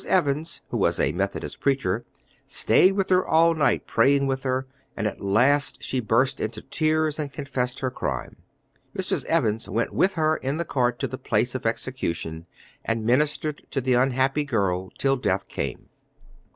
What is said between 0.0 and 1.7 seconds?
Evans, who was a Methodist